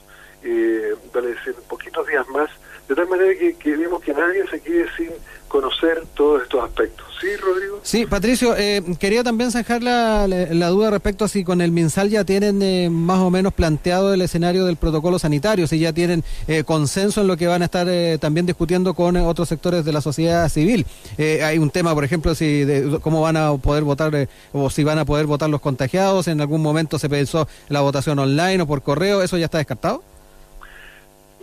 vale 1.14 1.28
decir, 1.28 1.56
en 1.58 1.64
poquitos 1.68 2.08
días 2.08 2.28
más 2.30 2.50
de 2.88 2.96
tal 2.96 3.08
manera 3.08 3.34
que 3.38 3.56
queremos 3.56 4.02
que 4.02 4.14
nadie 4.14 4.48
se 4.50 4.60
quede 4.60 4.86
sin 4.98 5.10
conocer 5.54 6.04
todos 6.16 6.42
estos 6.42 6.64
aspectos. 6.64 7.06
¿Sí, 7.22 7.28
Rodrigo? 7.38 7.80
Sí, 7.84 8.06
Patricio, 8.08 8.56
eh, 8.58 8.82
quería 9.00 9.24
también 9.24 9.52
sacar 9.52 9.84
la, 9.84 10.28
la, 10.28 10.68
duda 10.70 10.90
respecto 10.90 11.26
a 11.26 11.28
si 11.28 11.44
con 11.44 11.62
el 11.62 11.72
MinSal 11.72 12.10
ya 12.10 12.26
tienen 12.26 12.62
eh, 12.64 12.90
más 12.90 13.20
o 13.20 13.30
menos 13.30 13.54
planteado 13.54 14.16
el 14.16 14.22
escenario 14.24 14.66
del 14.66 14.78
protocolo 14.78 15.20
sanitario, 15.20 15.68
si 15.68 15.78
ya 15.78 15.94
tienen 15.94 16.24
eh, 16.48 16.64
consenso 16.64 17.22
en 17.22 17.28
lo 17.28 17.38
que 17.38 17.46
van 17.46 17.62
a 17.62 17.66
estar 17.66 17.88
también 18.20 18.48
discutiendo 18.48 18.96
con 18.96 19.16
otros 19.16 19.48
sectores 19.48 19.86
de 19.86 19.94
la 19.94 20.02
sociedad 20.02 20.50
civil. 20.50 20.88
hay 21.18 21.60
un 21.60 21.70
tema, 21.70 21.94
por 21.94 22.04
ejemplo, 22.04 22.34
si 22.34 22.64
de, 22.64 23.00
cómo 23.00 23.22
van 23.22 23.38
a 23.38 23.56
poder 23.58 23.84
votar 23.84 24.28
o 24.54 24.70
si 24.72 24.84
van 24.84 24.98
a 24.98 25.06
poder 25.06 25.28
votar 25.28 25.52
los 25.52 25.62
contagiados. 25.62 26.28
En 26.28 26.42
algún 26.42 26.64
momento 26.64 26.98
se 26.98 27.10
pensó 27.10 27.48
la 27.70 27.82
votación 27.82 28.18
online 28.18 28.64
o 28.64 28.68
por 28.68 28.82
correo, 28.82 29.22
¿eso 29.22 29.38
ya 29.38 29.46
está 29.46 29.60
descartado? 29.60 30.04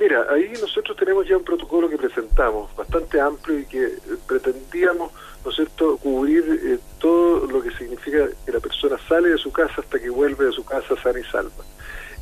Mira, 0.00 0.26
ahí 0.30 0.50
nosotros 0.58 0.96
tenemos 0.96 1.28
ya 1.28 1.36
un 1.36 1.44
protocolo 1.44 1.86
que 1.86 1.98
presentamos, 1.98 2.74
bastante 2.74 3.20
amplio 3.20 3.58
y 3.58 3.66
que 3.66 3.98
pretendíamos, 4.26 5.12
¿no 5.44 5.50
es 5.50 5.56
cierto?, 5.56 5.98
cubrir 5.98 6.42
eh, 6.64 6.78
todo 6.98 7.46
lo 7.46 7.62
que 7.62 7.70
significa 7.72 8.26
que 8.46 8.50
la 8.50 8.60
persona 8.60 8.96
sale 9.06 9.28
de 9.28 9.36
su 9.36 9.52
casa 9.52 9.74
hasta 9.76 9.98
que 10.00 10.08
vuelve 10.08 10.46
de 10.46 10.52
su 10.52 10.64
casa 10.64 10.96
sana 11.02 11.20
y 11.20 11.24
salva. 11.24 11.64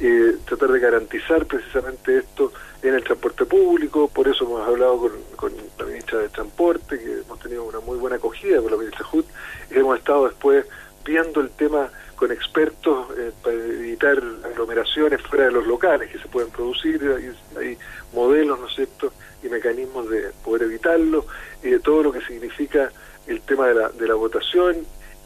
Eh, 0.01 0.39
tratar 0.45 0.73
de 0.73 0.81
garantizar 0.81 1.47
precisamente 1.47 2.19
esto 2.19 2.53
en 2.83 2.95
el 2.95 3.05
transporte 3.05 3.45
público, 3.45 4.09
por 4.09 4.27
eso 4.27 4.45
hemos 4.45 4.67
hablado 4.67 5.13
con, 5.37 5.53
la 5.79 5.85
ministra 5.85 6.19
de 6.19 6.31
Transporte, 6.31 6.99
que 6.99 7.21
hemos 7.21 7.39
tenido 7.39 7.63
una 7.63 7.79
muy 7.79 7.97
buena 7.97 8.17
acogida 8.17 8.61
con 8.61 8.73
la 8.73 8.77
ministra 8.77 9.05
Hood, 9.05 9.25
hemos 9.71 9.97
estado 9.97 10.27
después 10.27 10.67
viendo 11.05 11.41
el 11.41 11.51
tema 11.51 11.93
con 12.19 12.33
expertos 12.33 13.07
eh, 13.17 13.31
para 13.43 13.55
evitar 13.55 14.21
aglomeraciones 14.45 15.23
fuera 15.23 15.45
de 15.47 15.53
los 15.53 15.67
locales 15.67 16.11
que 16.11 16.19
se 16.19 16.27
pueden 16.27 16.51
producir, 16.51 17.01
hay, 17.17 17.33
hay 17.57 17.79
modelos, 18.13 18.59
¿no 18.59 18.67
es 18.67 18.75
cierto?, 18.75 19.13
y 19.43 19.49
mecanismos 19.49 20.11
de 20.11 20.31
poder 20.45 20.63
evitarlo, 20.65 21.25
eh, 21.63 21.79
todo 21.83 22.03
lo 22.03 22.13
que 22.13 22.21
significa 22.23 22.91
el 23.29 23.41
tema 23.43 23.69
de 23.69 23.75
la, 23.75 23.89
de 23.91 24.09
la 24.09 24.15
votación 24.15 24.79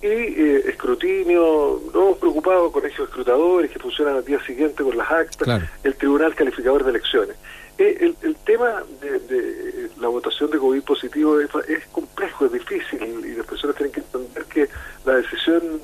y 0.03 0.07
eh, 0.07 0.69
escrutinio, 0.69 1.81
no 1.95 2.03
hemos 2.03 2.19
preocupado 2.19 2.71
colegios 2.71 3.09
escrutadores 3.09 3.71
que 3.71 3.79
funcionan 3.79 4.17
al 4.17 4.25
día 4.25 4.45
siguiente 4.45 4.83
con 4.83 4.97
las 4.99 5.11
actas, 5.11 5.63
el 5.83 5.95
Tribunal 5.95 6.35
Calificador 6.35 6.85
de 6.85 6.91
Elecciones. 6.91 7.37
el, 7.79 8.15
el, 8.21 8.37
tema 8.45 8.83
de, 9.01 9.19
de, 9.21 9.91
la 9.99 10.09
votación 10.09 10.51
de 10.51 10.59
COVID 10.59 10.83
positivo 10.83 11.41
es, 11.41 11.49
es 11.69 11.87
complejo, 11.87 12.47
es 12.47 12.53
difícil 12.53 13.25
y 13.25 13.35
las 13.37 13.47
personas 13.47 13.77
tienen 13.77 13.93
que 13.93 14.01
entender 14.01 14.45
que 14.45 14.69
la 15.07 15.15
decisión 15.15 15.81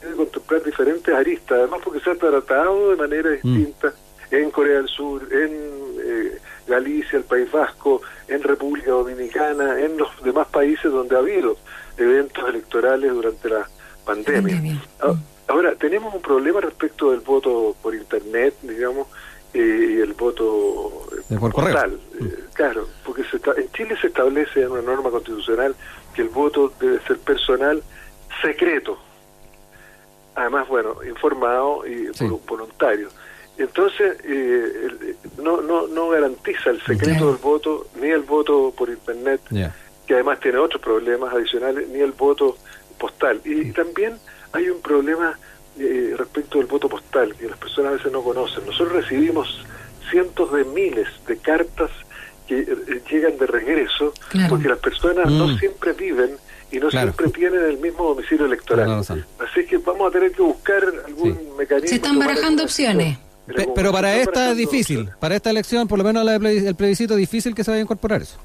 debe 0.00 0.16
contemplar 0.16 0.62
diferentes 0.62 1.14
aristas, 1.14 1.58
además 1.58 1.80
porque 1.84 2.00
se 2.00 2.10
ha 2.10 2.14
tratado 2.14 2.90
de 2.90 2.96
manera 2.96 3.30
mm. 3.30 3.54
distinta 3.54 3.92
en 4.30 4.50
Corea 4.50 4.78
del 4.78 4.88
Sur, 4.88 5.22
en 5.32 5.50
eh, 6.00 6.38
Galicia, 6.66 7.18
el 7.18 7.24
País 7.24 7.50
Vasco, 7.50 8.02
en 8.28 8.42
República 8.42 8.90
Dominicana, 8.90 9.80
en 9.80 9.96
los 9.96 10.08
demás 10.22 10.48
países 10.48 10.90
donde 10.90 11.14
ha 11.14 11.20
habido 11.20 11.56
eventos 11.96 12.48
electorales 12.48 13.12
durante 13.12 13.48
la 13.48 13.68
pandemia. 14.04 14.82
Ah, 15.00 15.12
mm. 15.12 15.22
Ahora, 15.48 15.74
tenemos 15.76 16.12
un 16.12 16.22
problema 16.22 16.60
respecto 16.60 17.12
del 17.12 17.20
voto 17.20 17.76
por 17.80 17.94
Internet, 17.94 18.54
digamos, 18.62 19.06
eh, 19.54 19.96
y 19.96 20.00
el 20.00 20.12
voto 20.14 21.06
eh, 21.30 21.36
postal. 21.38 21.98
Mm. 22.18 22.26
claro, 22.52 22.88
porque 23.04 23.22
se 23.24 23.36
en 23.36 23.70
Chile 23.72 23.96
se 24.00 24.08
establece 24.08 24.62
en 24.62 24.72
una 24.72 24.82
norma 24.82 25.10
constitucional 25.10 25.74
que 26.14 26.22
el 26.22 26.28
voto 26.30 26.72
debe 26.80 27.00
ser 27.06 27.18
personal 27.18 27.82
secreto 28.42 28.98
además, 30.36 30.68
bueno, 30.68 30.96
informado 31.04 31.84
y 31.86 32.08
voluntario. 32.46 33.08
Entonces, 33.58 34.18
eh, 34.24 35.16
no, 35.42 35.62
no, 35.62 35.86
no 35.86 36.10
garantiza 36.10 36.70
el 36.70 36.82
secreto 36.82 37.28
del 37.28 37.36
voto, 37.36 37.86
ni 38.00 38.08
el 38.08 38.20
voto 38.20 38.72
por 38.76 38.90
Internet, 38.90 39.40
que 40.06 40.14
además 40.14 40.40
tiene 40.40 40.58
otros 40.58 40.82
problemas 40.82 41.32
adicionales, 41.32 41.88
ni 41.88 42.00
el 42.00 42.12
voto 42.12 42.56
postal. 42.98 43.40
Y, 43.44 43.72
también 43.72 44.18
hay 44.52 44.68
un 44.68 44.80
problema 44.82 45.38
eh, 45.78 46.14
respecto 46.16 46.58
del 46.58 46.66
voto 46.66 46.88
postal, 46.88 47.34
que 47.34 47.48
las 47.48 47.58
personas 47.58 47.92
a 47.92 47.96
veces 47.96 48.12
no 48.12 48.22
conocen. 48.22 48.64
Nosotros 48.66 49.04
recibimos 49.04 49.64
cientos 50.10 50.52
de 50.52 50.64
miles 50.64 51.08
de 51.26 51.38
cartas 51.38 51.90
que 52.46 52.60
eh, 52.60 53.02
llegan 53.10 53.38
de 53.38 53.46
regreso, 53.46 54.12
porque 54.50 54.68
las 54.68 54.78
personas 54.78 55.30
no 55.30 55.48
mm. 55.48 55.58
siempre 55.58 55.92
viven 55.94 56.36
y 56.76 56.80
no 56.80 56.90
siempre 56.90 57.28
tienen 57.30 57.62
el 57.62 57.78
mismo 57.78 58.08
domicilio 58.08 58.46
electoral. 58.46 59.00
Así 59.00 59.66
que 59.66 59.78
vamos 59.78 60.08
a 60.08 60.10
tener 60.10 60.32
que 60.32 60.42
buscar 60.42 60.82
algún 61.06 61.56
mecanismo. 61.56 61.88
Se 61.88 61.94
están 61.96 62.18
barajando 62.18 62.64
opciones. 62.64 63.18
pero 63.74 63.92
para 63.92 64.16
esta 64.16 64.50
es 64.50 64.56
difícil, 64.56 65.10
para 65.18 65.36
esta 65.36 65.50
elección, 65.50 65.88
por 65.88 65.98
lo 65.98 66.04
menos 66.04 66.26
el 66.28 66.74
plebiscito, 66.74 67.14
es 67.14 67.20
difícil 67.20 67.54
que 67.54 67.64
se 67.64 67.70
vaya 67.70 67.80
a 67.80 67.84
incorporar 67.84 68.22
eso. 68.22 68.38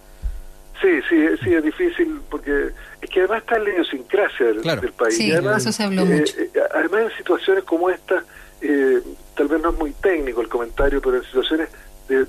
Sí, 0.81 0.99
sí, 1.07 1.15
sí, 1.43 1.53
es 1.53 1.63
difícil 1.63 2.19
porque 2.27 2.69
es 3.01 3.09
que 3.09 3.19
además 3.19 3.43
está 3.43 3.59
la 3.59 3.69
idiosincrasia 3.69 4.47
del, 4.47 4.61
del 4.63 4.93
país. 4.93 5.15
Sí, 5.15 5.31
además, 5.31 5.61
eso 5.61 5.71
se 5.71 5.83
habló 5.83 6.01
eh, 6.01 6.05
mucho. 6.05 6.39
Eh, 6.39 6.49
además, 6.73 7.11
en 7.11 7.17
situaciones 7.17 7.63
como 7.65 7.91
esta, 7.91 8.23
eh, 8.61 8.99
tal 9.35 9.47
vez 9.47 9.61
no 9.61 9.69
es 9.69 9.77
muy 9.77 9.91
técnico 9.91 10.41
el 10.41 10.49
comentario, 10.49 10.99
pero 10.99 11.17
en 11.17 11.23
situaciones 11.23 11.69
de, 12.07 12.25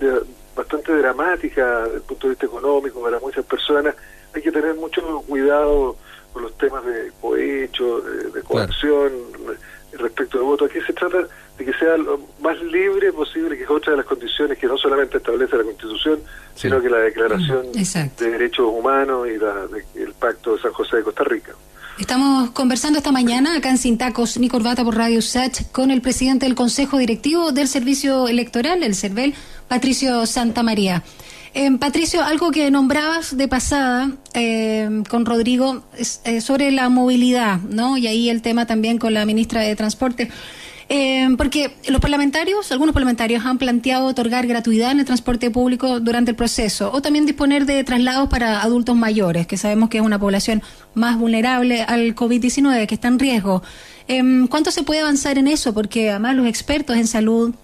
bastante 0.55 0.95
dramáticas 0.95 1.85
desde 1.85 1.97
el 1.97 2.03
punto 2.03 2.27
de 2.27 2.31
vista 2.33 2.47
económico 2.47 3.03
para 3.03 3.19
muchas 3.21 3.45
personas, 3.47 3.95
mucho 5.01 5.23
cuidado 5.27 5.97
con 6.33 6.43
los 6.43 6.57
temas 6.57 6.85
de 6.85 7.13
cohecho, 7.21 8.01
de, 8.01 8.31
de 8.31 8.43
coacción 8.43 9.13
respecto 9.93 10.39
al 10.39 10.45
voto. 10.45 10.65
Aquí 10.65 10.79
se 10.87 10.93
trata 10.93 11.19
de 11.59 11.65
que 11.65 11.73
sea 11.75 11.97
lo 11.97 12.21
más 12.41 12.59
libre 12.63 13.13
posible, 13.13 13.57
que 13.57 13.65
es 13.65 13.71
otra 13.71 13.93
de 13.93 13.99
las 13.99 14.07
condiciones 14.07 14.59
que 14.59 14.67
no 14.67 14.79
solamente 14.79 15.19
establece 15.19 15.57
la 15.57 15.65
Constitución, 15.65 16.21
sino 16.55 16.81
que 16.81 16.89
la 16.89 16.99
Declaración 16.99 17.73
de 17.73 18.31
Derechos 18.31 18.67
Humanos 18.67 19.29
y 19.29 19.99
el 20.01 20.15
Pacto 20.15 20.57
de 20.57 20.63
San 20.63 20.73
José 20.73 20.99
de 20.99 21.03
Costa 21.03 21.25
Rica. 21.25 21.53
Estamos 21.99 22.51
conversando 22.53 22.99
esta 22.99 23.13
mañana 23.13 23.57
acá 23.57 23.69
en 23.69 23.77
Sin 23.77 23.99
Tacos 23.99 24.39
ni 24.39 24.49
Corbata 24.49 24.83
por 24.83 24.97
Radio 24.97 25.21
Sach 25.21 25.71
con 25.73 25.91
el 25.91 26.01
presidente 26.01 26.47
del 26.47 26.55
Consejo 26.55 26.97
Directivo 26.97 27.53
del 27.53 27.69
Servicio 27.69 28.29
Electoral, 28.29 28.83
el 28.83 28.95
CERVEL, 28.95 29.35
Patricio 29.69 30.25
Santamaría. 30.25 31.03
Eh, 31.55 31.71
Patricio, 31.79 32.25
algo 32.25 32.51
que 32.51 32.71
nombrabas 32.71 33.37
de 33.37 33.47
pasada 33.47 34.11
eh, 34.33 35.03
con 35.11 35.27
Rodrigo 35.27 35.85
eh, 36.25 36.41
sobre 36.41 36.71
la 36.71 36.89
movilidad, 36.89 37.61
¿no? 37.61 37.99
Y 37.99 38.07
ahí 38.07 38.31
el 38.31 38.41
tema 38.41 38.67
también 38.67 38.97
con 38.97 39.13
la 39.13 39.27
ministra 39.27 39.61
de 39.61 39.77
Transporte. 39.77 40.31
Eh, 40.89 41.29
porque 41.37 41.75
los 41.89 42.01
parlamentarios, 42.01 42.73
algunos 42.73 42.93
parlamentarios 42.95 43.45
han 43.45 43.59
planteado 43.59 44.07
otorgar 44.07 44.47
gratuidad 44.47 44.93
en 44.93 45.01
el 45.01 45.07
transporte 45.07 45.51
público 45.51 46.01
durante 46.01 46.31
el 46.31 46.37
proceso 46.37 46.91
o 46.93 47.01
también 47.01 47.25
disponer 47.25 47.67
de 47.67 47.85
traslados 47.85 48.29
para 48.29 48.63
adultos 48.63 48.97
mayores, 48.97 49.47
que 49.47 49.57
sabemos 49.57 49.91
que 49.91 49.99
es 49.99 50.05
una 50.05 50.19
población 50.19 50.63
más 50.95 51.19
vulnerable 51.19 51.83
al 51.83 52.15
COVID-19, 52.15 52.87
que 52.87 52.95
está 52.95 53.09
en 53.09 53.19
riesgo. 53.19 53.63
¿Cuánto 54.51 54.71
se 54.71 54.83
puede 54.83 55.01
avanzar 55.01 55.39
en 55.39 55.49
eso? 55.49 55.73
Porque 55.73 56.11
además 56.11 56.37
los 56.37 56.47
expertos 56.47 56.97
en 56.97 57.07
salud 57.07 57.55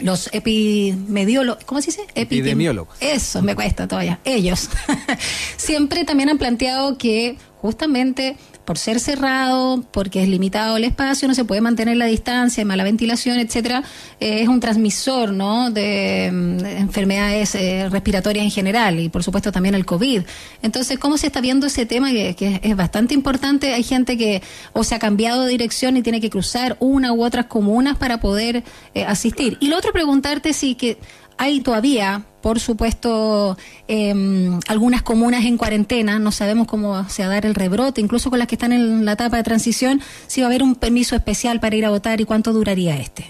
los 0.00 0.30
epidemiólogos, 0.32 1.64
¿cómo 1.64 1.80
se 1.82 1.90
dice? 1.90 2.06
Epidemiólogos. 2.14 2.96
Eso 3.00 3.42
me 3.42 3.54
cuesta 3.54 3.86
todavía. 3.86 4.20
Ellos 4.24 4.68
siempre 5.56 6.04
también 6.04 6.30
han 6.30 6.38
planteado 6.38 6.96
que 6.98 7.36
justamente 7.62 8.36
por 8.64 8.76
ser 8.76 8.98
cerrado, 8.98 9.84
porque 9.92 10.22
es 10.22 10.28
limitado 10.28 10.76
el 10.76 10.84
espacio, 10.84 11.28
no 11.28 11.34
se 11.34 11.44
puede 11.44 11.60
mantener 11.60 11.96
la 11.96 12.06
distancia, 12.06 12.64
mala 12.64 12.82
ventilación, 12.82 13.38
etcétera, 13.38 13.84
eh, 14.18 14.42
es 14.42 14.48
un 14.48 14.58
transmisor, 14.58 15.32
¿no? 15.32 15.70
De, 15.70 16.30
mm, 16.32 16.64
enfermedades 16.66 17.54
eh, 17.54 17.88
respiratorias 17.88 18.44
en 18.44 18.50
general 18.50 18.98
y 18.98 19.08
por 19.08 19.22
supuesto 19.22 19.52
también 19.52 19.76
el 19.76 19.86
COVID. 19.86 20.22
Entonces, 20.62 20.98
¿cómo 20.98 21.16
se 21.16 21.28
está 21.28 21.40
viendo 21.40 21.68
ese 21.68 21.86
tema 21.86 22.10
que, 22.10 22.60
es 22.62 22.76
bastante 22.76 23.14
importante? 23.14 23.74
Hay 23.74 23.84
gente 23.84 24.18
que 24.18 24.42
o 24.72 24.82
se 24.82 24.96
ha 24.96 24.98
cambiado 24.98 25.44
de 25.44 25.50
dirección 25.50 25.96
y 25.96 26.02
tiene 26.02 26.20
que 26.20 26.30
cruzar 26.30 26.76
una 26.80 27.12
u 27.12 27.22
otras 27.22 27.46
comunas 27.46 27.96
para 27.96 28.18
poder 28.18 28.64
eh, 28.94 29.04
asistir. 29.04 29.56
Y 29.60 29.68
lo 29.68 29.78
otro 29.78 29.92
preguntarte 29.92 30.52
si 30.52 30.74
que 30.74 30.98
hay 31.38 31.60
todavía, 31.60 32.24
por 32.42 32.60
supuesto, 32.60 33.56
em, 33.88 34.58
algunas 34.68 35.02
comunas 35.02 35.44
en 35.44 35.56
cuarentena, 35.56 36.18
no 36.18 36.32
sabemos 36.32 36.66
cómo 36.66 37.08
se 37.08 37.22
va 37.22 37.28
a 37.28 37.34
dar 37.34 37.46
el 37.46 37.54
rebrote, 37.54 38.00
incluso 38.00 38.28
con 38.30 38.38
las 38.38 38.48
que 38.48 38.56
están 38.56 38.72
en 38.72 39.04
la 39.04 39.12
etapa 39.12 39.36
de 39.36 39.42
transición, 39.44 40.00
si 40.26 40.40
va 40.40 40.48
a 40.48 40.50
haber 40.50 40.62
un 40.62 40.74
permiso 40.74 41.14
especial 41.16 41.60
para 41.60 41.76
ir 41.76 41.86
a 41.86 41.90
votar 41.90 42.20
y 42.20 42.24
cuánto 42.24 42.52
duraría 42.52 42.96
este. 42.96 43.24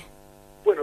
Bueno, 0.65 0.83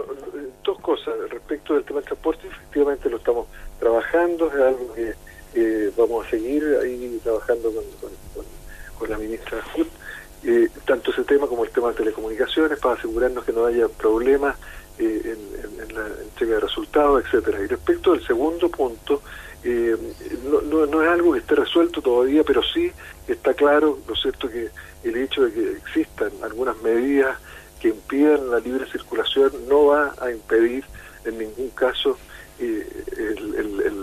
dos 0.64 0.80
cosas. 0.80 1.14
Respecto 1.30 1.74
del 1.74 1.84
tema 1.84 2.00
del 2.00 2.06
transporte, 2.06 2.46
efectivamente 2.46 3.10
lo 3.10 3.16
estamos 3.16 3.46
trabajando, 3.78 4.48
es 4.48 4.54
algo 4.54 4.94
que 4.94 5.14
eh, 5.54 5.90
vamos 5.96 6.26
a 6.26 6.30
seguir 6.30 6.64
ahí 6.80 7.20
trabajando 7.22 7.72
con, 8.00 9.10
la 9.10 9.16
ministra 9.16 9.58
eh, 10.44 10.68
tanto 10.86 11.10
ese 11.10 11.24
tema 11.24 11.46
como 11.46 11.64
el 11.64 11.70
tema 11.70 11.88
de 11.88 11.94
telecomunicaciones, 11.94 12.78
para 12.78 12.94
asegurarnos 12.94 13.44
que 13.44 13.52
no 13.52 13.64
haya 13.64 13.88
problemas 13.88 14.56
eh, 15.00 15.36
en, 15.78 15.94
la 15.94 16.06
entrega 16.22 16.54
de 16.56 16.60
resultados, 16.60 17.24
etcétera. 17.24 17.62
Y 17.62 17.66
respecto 17.66 18.12
al 18.12 18.24
segundo 18.24 18.68
punto, 18.68 19.22
eh, 19.64 19.96
no, 20.44 20.86
no, 20.86 21.02
es 21.02 21.08
algo 21.08 21.32
que 21.32 21.38
esté 21.40 21.54
resuelto 21.54 22.00
todavía, 22.00 22.44
pero 22.44 22.62
sí 22.62 22.92
está 23.26 23.54
claro, 23.54 23.98
¿no 24.06 24.14
cierto?, 24.14 24.48
que 24.48 24.68
el 25.02 25.16
hecho 25.16 25.44
de 25.44 25.52
que 25.52 25.72
existan 25.72 26.30
algunas 26.42 26.80
medidas 26.82 27.38
que 27.80 27.88
impidan 27.88 28.50
la 28.50 28.60
libre 28.60 28.86
circulación 28.90 29.52
no 29.68 29.86
va 29.86 30.14
a 30.20 30.30
impedir 30.30 30.84
en 31.24 31.38
ningún 31.38 31.70
caso 31.70 32.18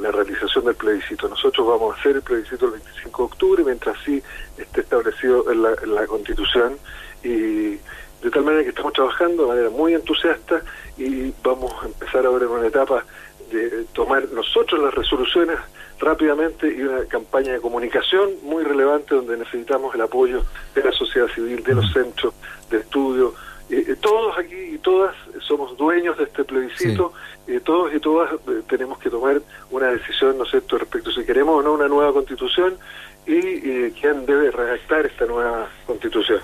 la 0.02 0.12
realización 0.12 0.66
del 0.66 0.76
plebiscito. 0.76 1.30
Nosotros 1.30 1.68
vamos 1.68 1.96
a 1.96 2.00
hacer 2.00 2.16
el 2.16 2.22
plebiscito 2.24 2.66
el 2.66 2.72
25 2.72 3.22
de 3.22 3.26
octubre, 3.26 3.64
mientras 3.64 3.98
sí 4.04 4.22
esté 4.58 4.82
establecido 4.82 5.52
en 5.52 5.62
la, 5.62 5.76
en 5.84 5.94
la 5.94 6.08
Constitución 6.08 6.78
y 7.24 7.78
de 8.22 8.32
tal 8.32 8.44
manera 8.44 8.64
que 8.64 8.70
estamos 8.70 8.94
trabajando 8.94 9.44
de 9.44 9.50
manera 9.50 9.70
muy 9.70 9.94
entusiasta 9.94 10.62
y 10.98 11.34
vamos 11.44 11.72
a 11.84 11.86
empezar 11.86 12.26
ahora 12.26 12.46
en 12.46 12.52
una 12.52 12.68
etapa 12.68 13.06
de 13.52 13.86
tomar 13.94 14.28
nosotros 14.30 14.82
las 14.82 14.94
resoluciones 14.94 15.58
rápidamente 16.00 16.68
y 16.68 16.82
una 16.82 17.06
campaña 17.06 17.54
de 17.54 17.60
comunicación 17.60 18.32
muy 18.44 18.64
relevante 18.64 19.16
donde 19.16 19.38
necesitamos 19.38 19.96
el 19.96 20.02
apoyo 20.02 20.44
de 20.76 20.84
la 20.84 20.92
sociedad 20.92 21.28
civil, 21.30 21.64
de 21.64 21.76
los 21.76 21.92
centros 21.92 22.34
de 22.70 22.78
estudio. 22.78 23.34
Eh, 23.70 23.84
eh, 23.88 23.96
todos 24.00 24.38
aquí 24.38 24.56
y 24.56 24.78
todas 24.78 25.16
somos 25.42 25.76
dueños 25.78 26.18
de 26.18 26.26
este 26.26 26.44
plebiscito, 26.44 27.14
eh, 27.48 27.60
todos 27.64 27.94
y 27.94 28.00
todas 28.00 28.30
tenemos 28.68 29.00
que 29.00 29.10
tomar 29.10 29.42
una 29.72 29.88
decisión, 29.88 30.38
¿no 30.38 30.44
es 30.44 30.52
cierto?, 30.52 30.78
respecto 30.78 31.12
si 31.12 31.26
queremos 31.26 31.60
o 31.60 31.62
no 31.62 31.74
una 31.74 31.88
nueva 31.88 32.14
constitución 32.14 32.78
y 33.26 33.92
quién 33.92 34.26
debe 34.26 34.52
redactar 34.52 35.06
esta 35.06 35.26
nueva 35.26 35.68
constitución. 35.86 36.40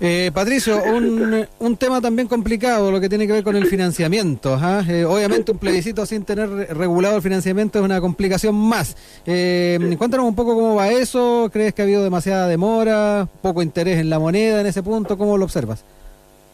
Eh, 0.00 0.30
Patricio, 0.32 0.82
un, 0.82 1.46
un, 1.58 1.76
tema 1.76 2.00
también 2.00 2.26
complicado, 2.26 2.90
lo 2.90 3.00
que 3.00 3.08
tiene 3.10 3.26
que 3.26 3.34
ver 3.34 3.44
con 3.44 3.54
el 3.56 3.66
financiamiento. 3.66 4.56
¿ah? 4.58 4.82
Eh, 4.88 5.04
obviamente 5.04 5.52
un 5.52 5.58
plebiscito 5.58 6.06
sin 6.06 6.24
tener 6.24 6.48
regulado 6.74 7.16
el 7.16 7.22
financiamiento 7.22 7.78
es 7.78 7.84
una 7.84 8.00
complicación 8.00 8.54
más. 8.54 8.96
Eh, 9.26 9.78
cuéntanos 9.98 10.26
un 10.26 10.34
poco 10.34 10.54
cómo 10.54 10.74
va 10.76 10.90
eso, 10.90 11.50
¿crees 11.52 11.74
que 11.74 11.82
ha 11.82 11.84
habido 11.84 12.02
demasiada 12.02 12.48
demora, 12.48 13.28
poco 13.42 13.62
interés 13.62 13.98
en 13.98 14.08
la 14.08 14.18
moneda 14.18 14.62
en 14.62 14.66
ese 14.66 14.82
punto? 14.82 15.18
¿Cómo 15.18 15.36
lo 15.36 15.44
observas? 15.44 15.84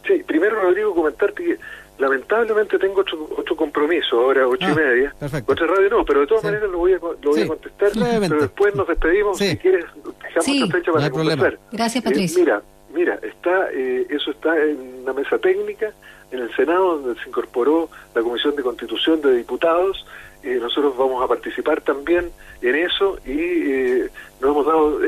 Sí, 0.05 0.23
primero 0.25 0.61
Rodrigo, 0.61 0.93
comentarte 0.93 1.43
que 1.43 1.57
lamentablemente 1.99 2.77
tengo 2.77 3.01
otro, 3.01 3.29
otro 3.37 3.55
compromiso 3.55 4.19
ahora 4.19 4.45
ocho 4.45 4.67
y 4.67 4.71
ah, 4.71 4.75
media. 4.75 5.15
Perfecto. 5.17 5.53
Otra 5.53 5.67
radio 5.67 5.89
no, 5.89 6.05
pero 6.05 6.21
de 6.21 6.27
todas 6.27 6.43
maneras 6.43 6.69
lo 6.69 6.79
voy 6.79 6.93
a, 6.93 6.97
lo 6.97 7.31
voy 7.31 7.41
a 7.41 7.47
contestar, 7.47 7.91
pero 7.93 8.41
después 8.41 8.75
nos 8.75 8.87
despedimos, 8.87 9.37
si 9.37 9.55
quieres, 9.57 9.85
dejamos 10.21 10.63
otra 10.63 10.79
fecha 10.79 10.91
para 10.91 11.09
conversar. 11.09 11.59
Gracias, 11.71 12.03
Patricio. 12.03 12.39
mira, 12.39 12.61
Mira, 12.97 13.19
está 13.21 13.69
eh, 13.71 14.07
eso 14.09 14.31
está 14.31 14.57
en 14.57 15.01
una 15.03 15.13
mesa 15.13 15.37
técnica 15.37 15.93
en 16.31 16.39
el 16.39 16.51
Senado 16.55 16.97
donde 16.97 17.21
se 17.21 17.29
incorporó 17.29 17.89
la 18.15 18.23
Comisión 18.23 18.55
de 18.55 18.63
Constitución 18.63 19.21
de 19.21 19.35
Diputados. 19.35 20.03
Eh, 20.41 20.57
nosotros 20.59 20.97
vamos 20.97 21.23
a 21.23 21.27
participar 21.27 21.81
también 21.81 22.31
en 22.59 22.73
eso 22.75 23.19
y 23.23 23.37
eh, 23.39 24.09
nos 24.41 24.49
hemos 24.49 24.65
dado, 24.65 24.99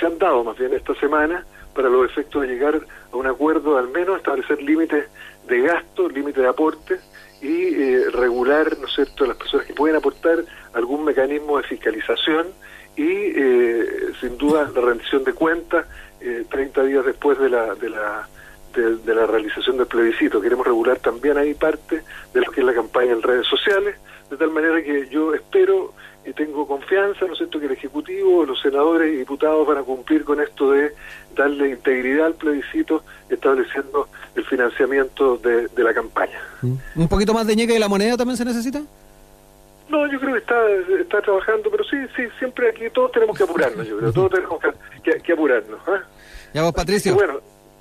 se 0.00 0.06
han 0.06 0.18
dado 0.18 0.42
más 0.42 0.56
bien 0.56 0.72
esta 0.72 0.94
semana 0.94 1.44
para 1.74 1.90
los 1.90 2.10
efectos 2.10 2.40
de 2.40 2.48
llegar 2.48 2.80
a 3.12 3.16
un 3.16 3.26
acuerdo, 3.26 3.76
al 3.76 3.88
menos 3.88 4.16
establecer 4.16 4.62
límites 4.62 5.04
de 5.46 5.60
gasto, 5.60 6.08
límites 6.08 6.42
de 6.42 6.48
aporte 6.48 6.98
y 7.42 7.98
regular, 8.04 8.78
¿no 8.78 8.86
es 8.86 8.94
cierto?, 8.94 9.26
las 9.26 9.36
personas 9.36 9.66
que 9.66 9.74
pueden 9.74 9.96
aportar 9.96 10.46
algún 10.72 11.04
mecanismo 11.04 11.58
de 11.58 11.64
fiscalización 11.64 12.46
y 12.96 13.32
sin 14.20 14.38
duda 14.38 14.70
la 14.74 14.80
rendición 14.80 15.24
de 15.24 15.34
cuentas 15.34 15.84
eh, 16.24 16.44
30 16.50 16.84
días 16.84 17.04
después 17.04 17.38
de 17.38 17.50
la, 17.50 17.74
de 17.74 17.90
la 17.90 18.28
de, 18.74 19.14
la 19.14 19.26
realización 19.26 19.76
del 19.76 19.86
plebiscito. 19.86 20.40
Queremos 20.40 20.66
regular 20.66 20.98
también 20.98 21.38
ahí 21.38 21.54
parte 21.54 22.02
de 22.32 22.40
lo 22.40 22.50
que 22.50 22.60
es 22.60 22.66
la 22.66 22.74
campaña 22.74 23.12
en 23.12 23.22
redes 23.22 23.46
sociales, 23.46 23.96
de 24.30 24.36
tal 24.36 24.50
manera 24.50 24.82
que 24.82 25.08
yo 25.08 25.34
espero 25.34 25.92
y 26.26 26.32
tengo 26.32 26.66
confianza, 26.66 27.26
¿no 27.26 27.32
es 27.32 27.38
cierto?, 27.38 27.60
que 27.60 27.66
el 27.66 27.72
Ejecutivo, 27.72 28.46
los 28.46 28.60
senadores 28.60 29.12
y 29.12 29.16
diputados 29.18 29.66
van 29.66 29.78
a 29.78 29.82
cumplir 29.82 30.24
con 30.24 30.40
esto 30.40 30.72
de 30.72 30.94
darle 31.36 31.68
integridad 31.70 32.26
al 32.26 32.34
plebiscito, 32.34 33.04
estableciendo 33.28 34.08
el 34.34 34.44
financiamiento 34.46 35.36
de, 35.36 35.68
de 35.68 35.84
la 35.84 35.92
campaña. 35.92 36.40
Mm. 36.62 36.74
¿Un 36.96 37.08
poquito 37.08 37.34
más 37.34 37.46
de 37.46 37.54
ñeca 37.54 37.74
de 37.74 37.78
la 37.78 37.88
moneda 37.88 38.16
también 38.16 38.38
se 38.38 38.44
necesita? 38.44 38.80
No, 39.88 40.10
yo 40.10 40.18
creo 40.18 40.32
que 40.32 40.38
está, 40.38 40.56
está 40.98 41.20
trabajando, 41.20 41.70
pero 41.70 41.84
sí, 41.84 41.96
sí, 42.16 42.22
siempre 42.38 42.70
aquí 42.70 42.88
todos 42.92 43.12
tenemos 43.12 43.36
que 43.36 43.44
apurarnos, 43.44 43.86
yo 43.86 43.98
creo, 43.98 44.12
todos 44.12 44.32
tenemos 44.32 44.58
que, 45.02 45.20
que, 45.20 45.32
apurarnos. 45.32 45.78
¿eh? 45.88 46.00
Ya 46.54 46.62
vos, 46.62 46.72
Patricio. 46.72 47.14
bueno, 47.14 47.34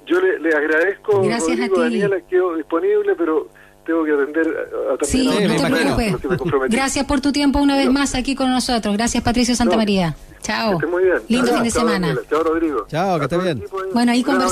yo 0.06 0.20
le, 0.20 0.40
le 0.40 0.50
agradezco, 0.50 1.22
Gracias 1.22 1.58
Rodrigo, 1.58 1.78
a 1.80 1.84
Daniela, 1.84 2.18
quedo 2.30 2.56
disponible, 2.56 3.16
pero 3.16 3.48
tengo 3.86 4.04
que 4.04 4.12
atender 4.14 4.48
a, 4.48 4.94
a 4.94 5.06
sí, 5.06 5.28
no 5.28 5.56
te 5.56 5.70
preocupes. 5.70 6.70
Gracias 6.70 7.06
por 7.06 7.22
tu 7.22 7.32
tiempo 7.32 7.60
una 7.60 7.78
vez 7.78 7.90
más 7.90 8.16
aquí 8.16 8.36
con 8.36 8.50
nosotros. 8.50 8.96
Gracias, 8.98 9.24
Patricio 9.24 9.56
Santa 9.56 9.78
María. 9.78 10.16
Chao. 10.42 10.78
muy 10.90 11.04
bien. 11.04 11.18
Lindo 11.30 11.54
fin 11.54 11.64
de 11.64 11.72
semana. 11.72 12.16
Chao, 12.30 12.44
Rodrigo. 12.44 12.86
Chao, 12.90 13.18
que 13.18 13.26
esté 13.26 13.38
bien. 13.38 13.64
Bueno, 13.94 14.12
ahí 14.12 14.24
conversamos. 14.24 14.52